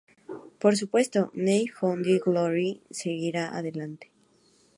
Por 0.57 0.75
supuesto, 0.77 1.29
New 1.35 1.67
Found 1.77 2.07
Glory 2.25 2.81
seguirá 2.89 3.55
adelante. 3.55 4.09